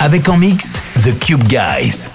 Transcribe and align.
Avec 0.00 0.26
en 0.30 0.38
mix 0.38 0.80
The 1.04 1.18
Cube 1.18 1.44
Guys. 1.46 2.06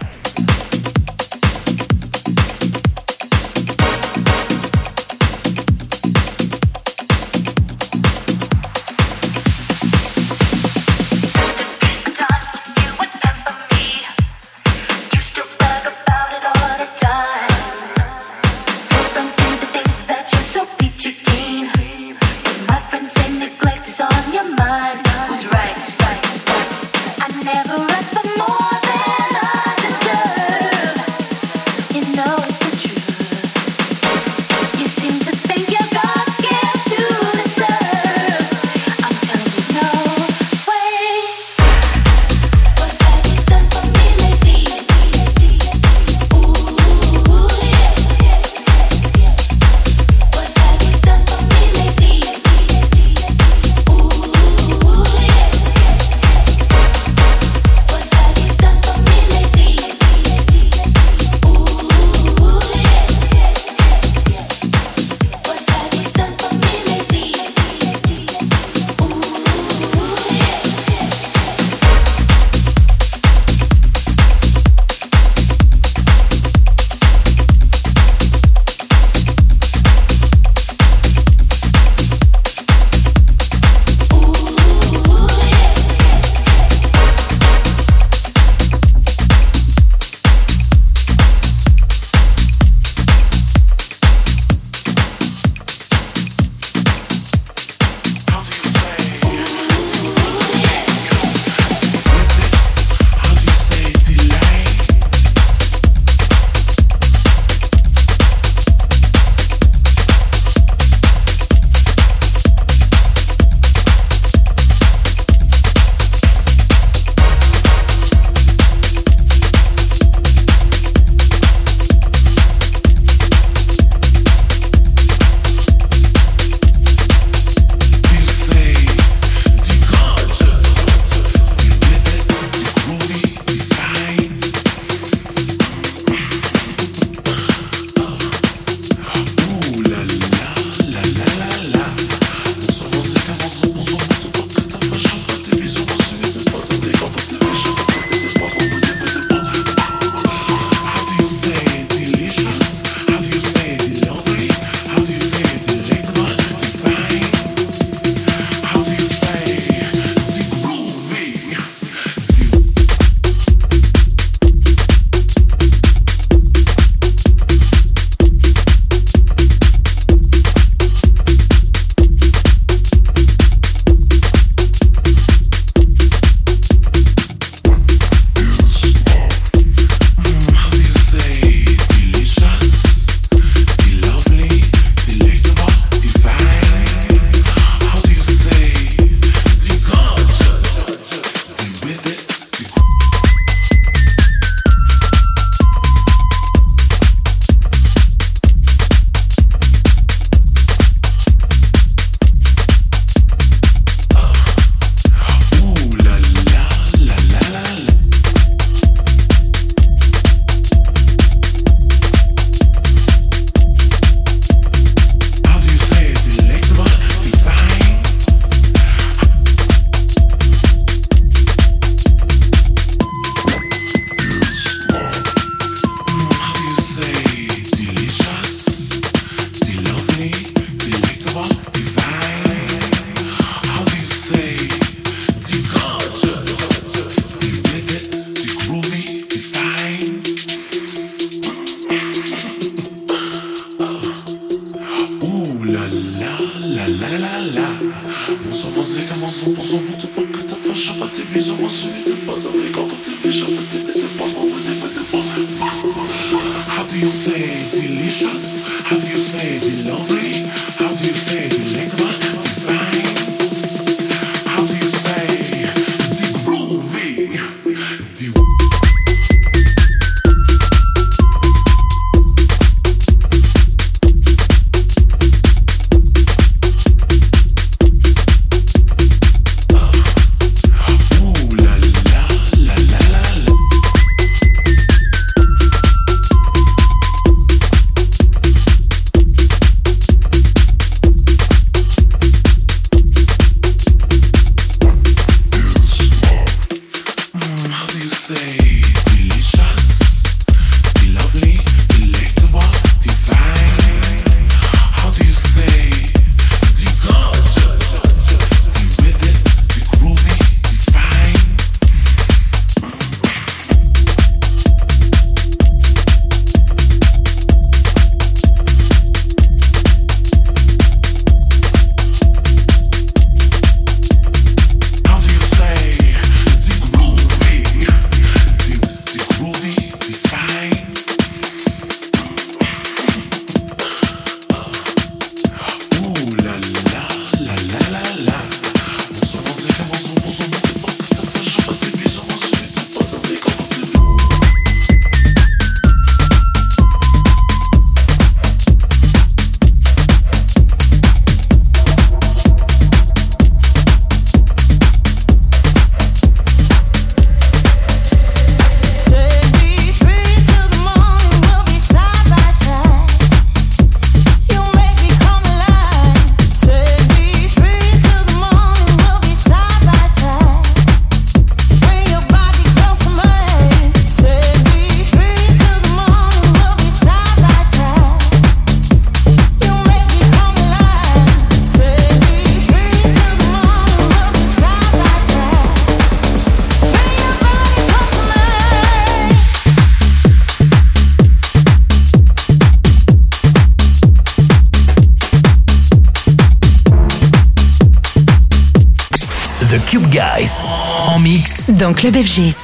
Dans 401.87 401.93
Club 401.93 402.17
FG. 402.17 402.56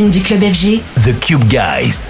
Du 0.00 0.22
club 0.22 0.40
FG, 0.40 0.80
The 1.04 1.12
Cube 1.20 1.44
Guys. 1.48 2.06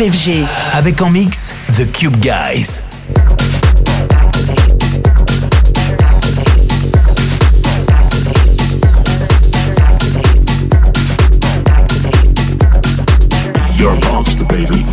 FG. 0.00 0.44
Avec 0.74 1.02
en 1.02 1.10
mix 1.10 1.54
The 1.76 1.90
Cube 1.90 2.16
Guys. 2.20 2.78
Your 13.76 13.94
monster, 14.10 14.44
baby. 14.44 14.87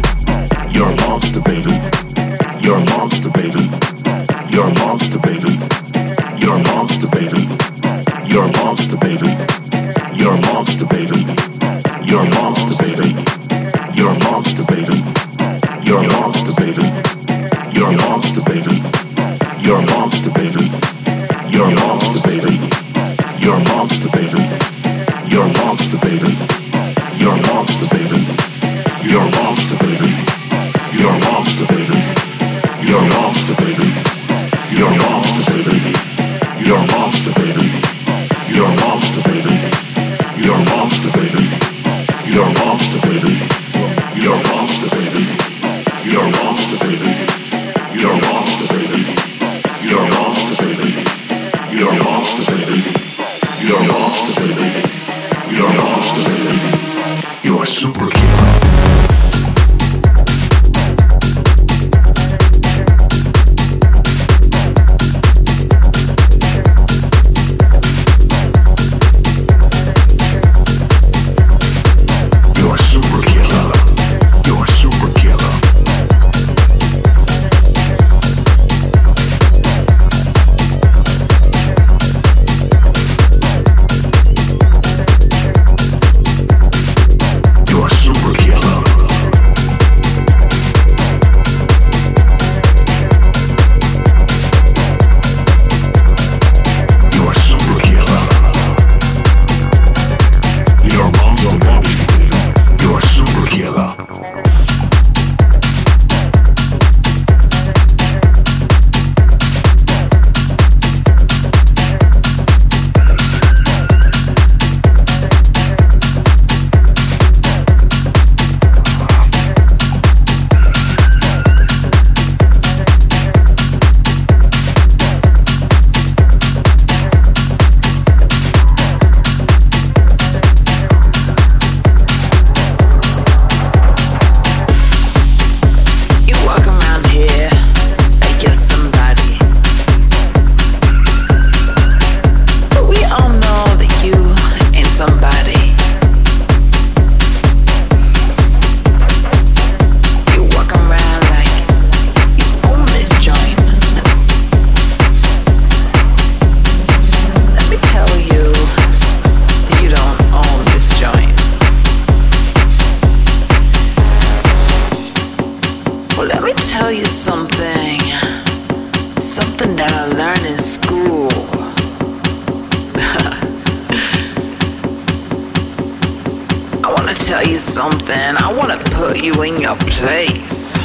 you 177.47 177.59
something. 177.59 178.35
I 178.37 178.53
want 178.53 178.71
to 178.71 178.91
put 178.91 179.23
you 179.23 179.33
in 179.43 179.61
your 179.61 179.75
place. 179.75 180.77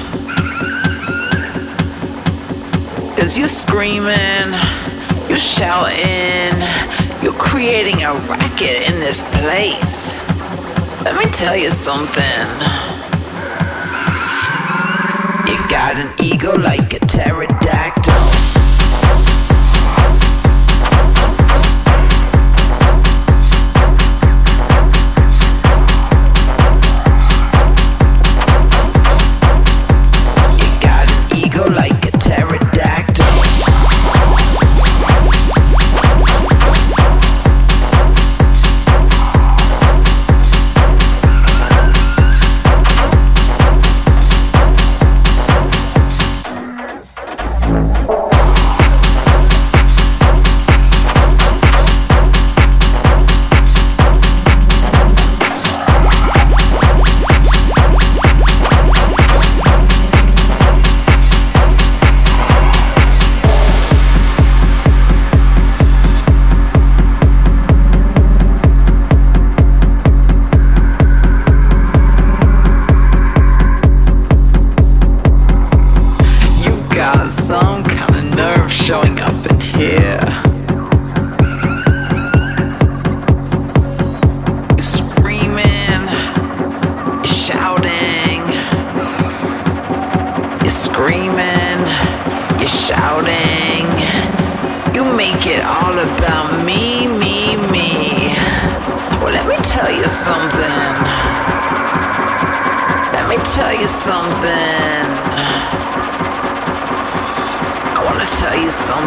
Cause 3.16 3.36
you're 3.38 3.48
screaming, 3.48 4.52
you're 5.28 5.38
shouting, 5.38 6.60
you're 7.22 7.38
creating 7.38 8.02
a 8.02 8.14
racket 8.14 8.88
in 8.88 9.00
this 9.00 9.22
place. 9.34 10.14
Let 11.04 11.16
me 11.16 11.30
tell 11.30 11.56
you 11.56 11.70
something. 11.70 12.48
You 15.46 15.68
got 15.68 15.96
an 15.96 16.12
ego 16.22 16.56
like 16.56 16.94
a 16.94 17.00
pterodactyl. 17.00 17.79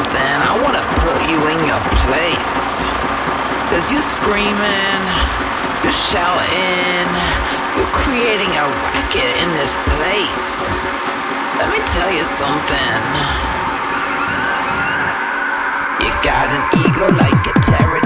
Something. 0.04 0.38
I 0.44 0.54
wanna 0.60 0.84
put 1.00 1.20
you 1.32 1.40
in 1.48 1.60
your 1.68 1.80
place. 2.04 2.84
Cause 3.72 3.92
you're 3.92 4.04
screaming, 4.04 5.02
you're 5.84 6.00
shouting, 6.12 7.08
you're 7.78 7.94
creating 7.96 8.52
a 8.60 8.66
racket 8.92 9.34
in 9.42 9.50
this 9.56 9.74
place. 9.96 10.68
Let 11.58 11.72
me 11.72 11.80
tell 11.96 12.12
you 12.12 12.24
something. 12.24 13.02
You 16.04 16.12
got 16.22 16.52
an 16.52 16.64
ego 16.84 17.08
like 17.16 17.48
a 17.48 17.54
pterodactyl. 17.62 18.03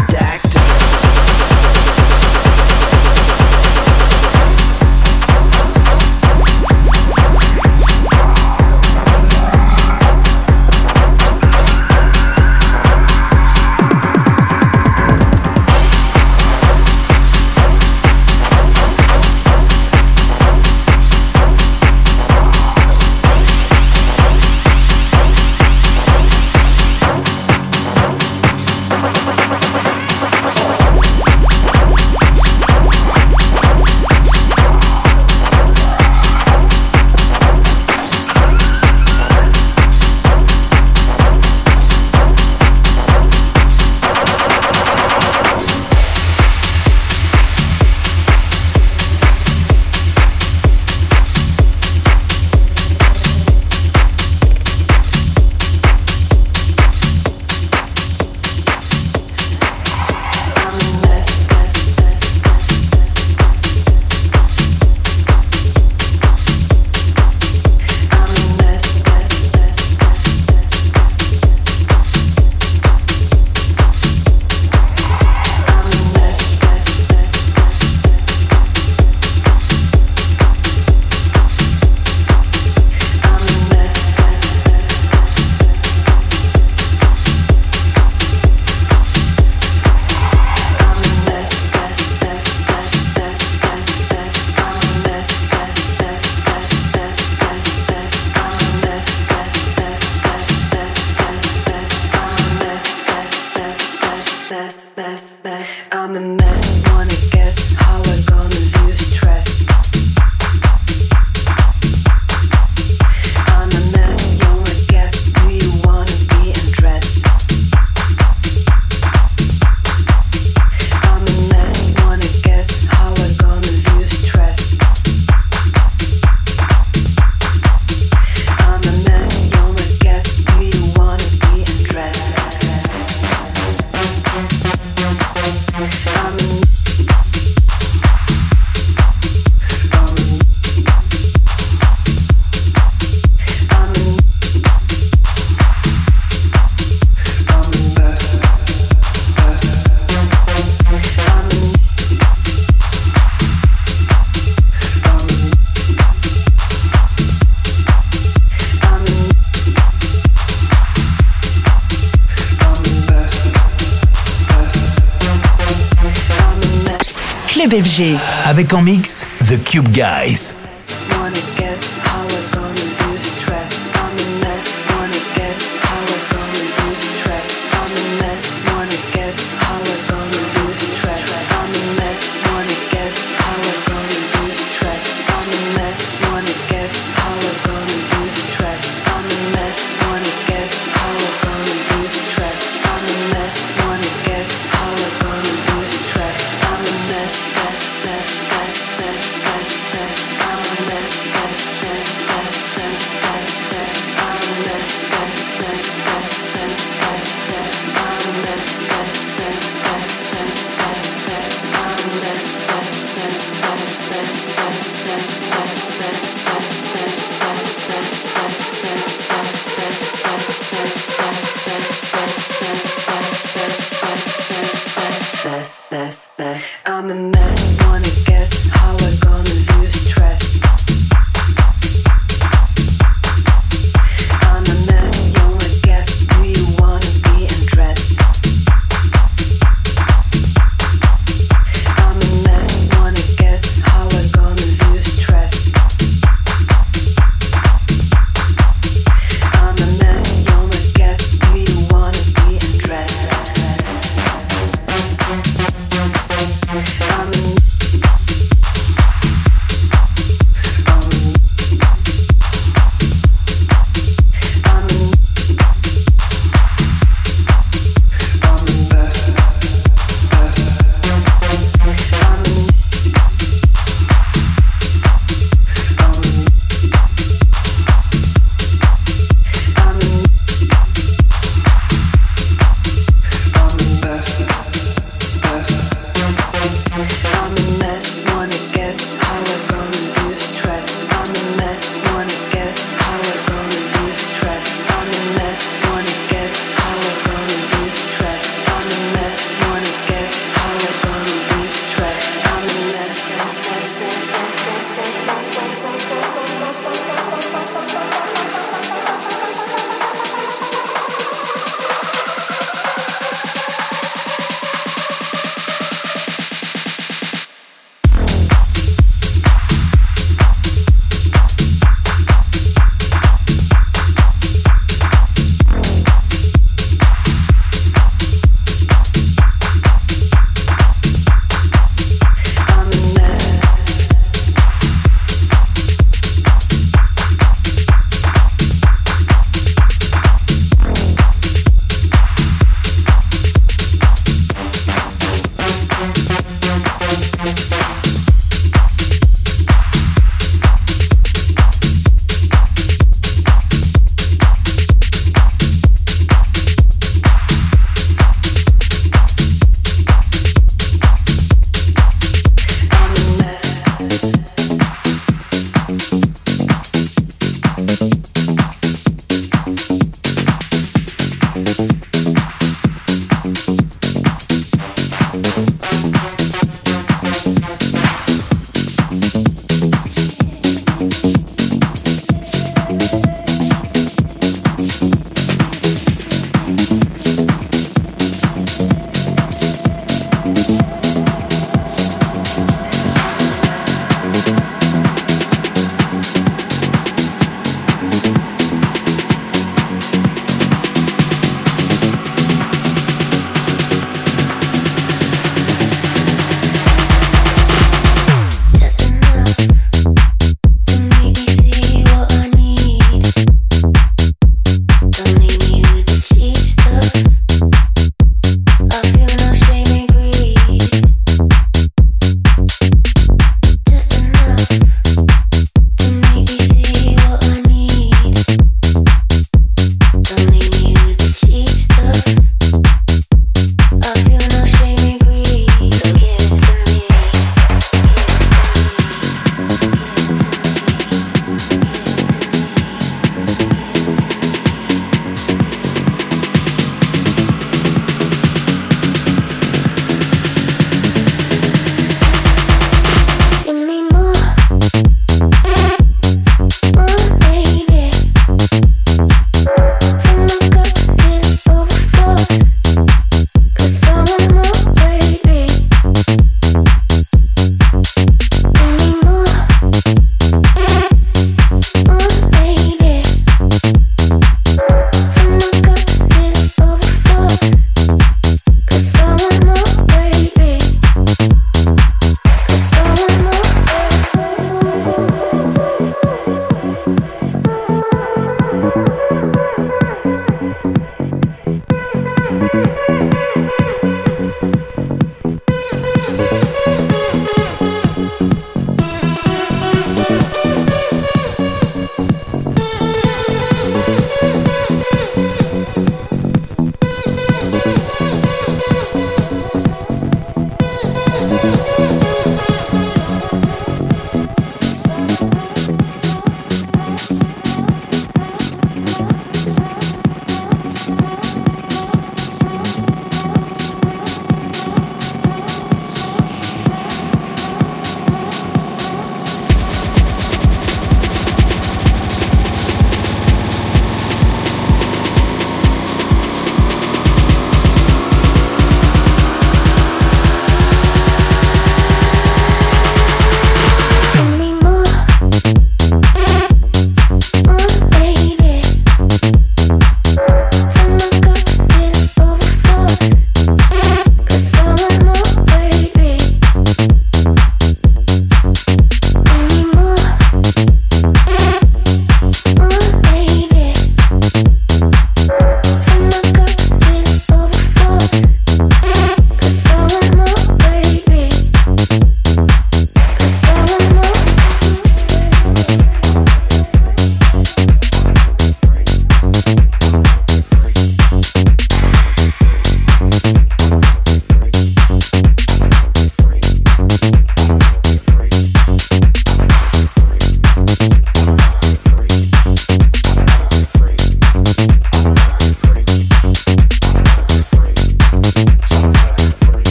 Avec 168.45 168.73
en 168.73 168.81
mix 168.81 169.27
The 169.47 169.63
Cube 169.63 169.89
Guys. 169.89 170.56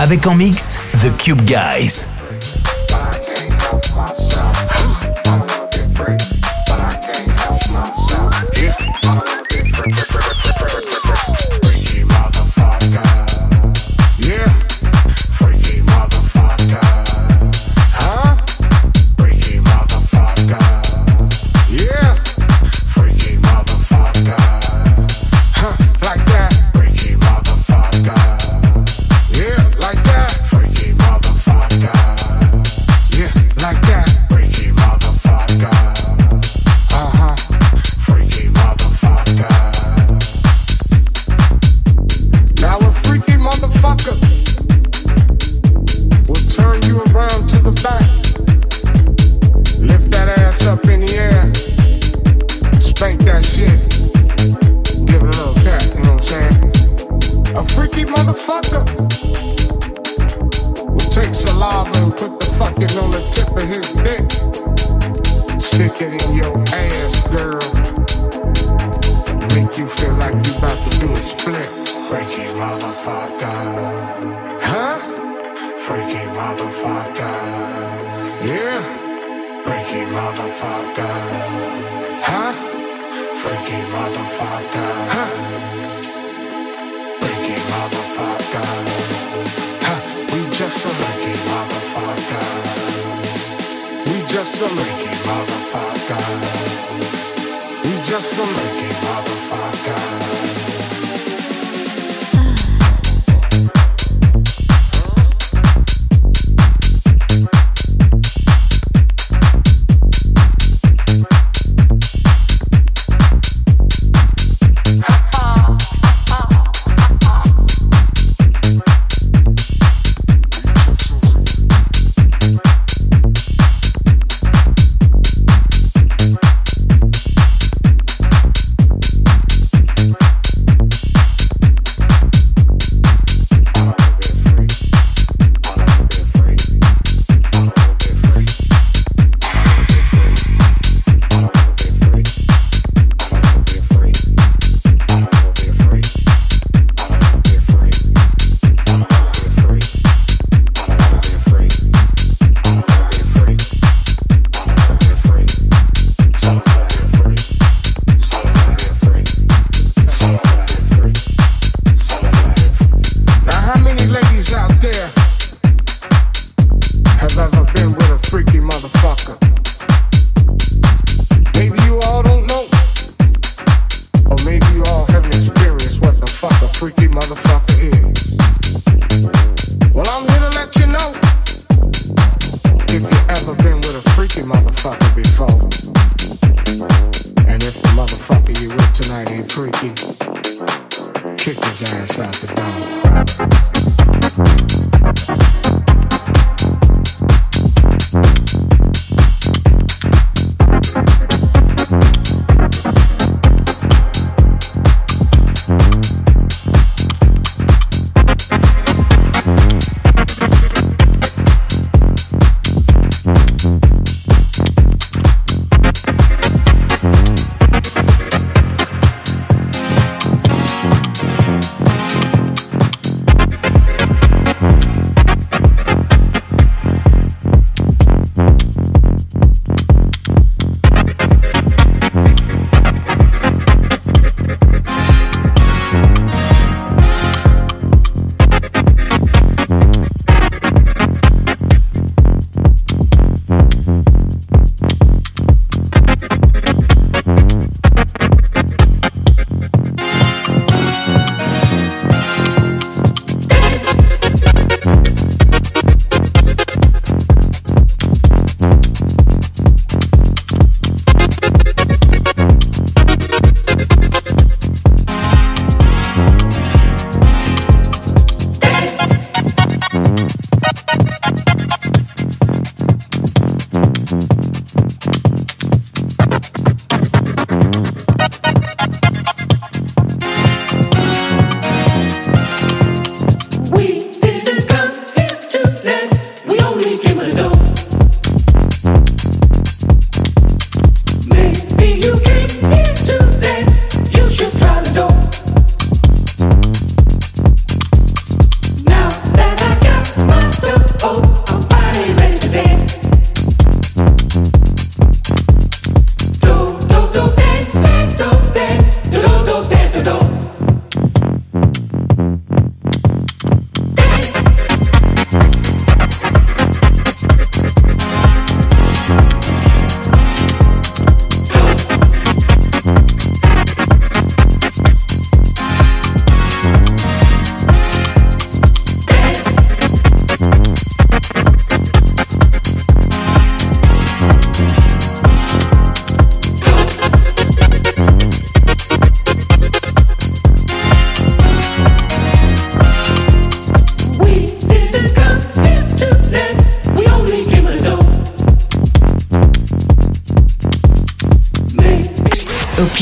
Avec 0.00 0.26
en 0.26 0.34
mix 0.34 0.80
The 1.00 1.16
Cube 1.16 1.42
Guys. 1.42 2.04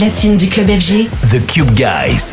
Platine 0.00 0.38
du 0.38 0.48
club 0.48 0.66
FG. 0.66 1.10
The 1.30 1.46
Cube 1.46 1.74
Guys. 1.74 2.32